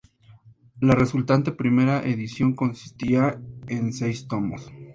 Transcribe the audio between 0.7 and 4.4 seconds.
La resultante primera edición consistía en seis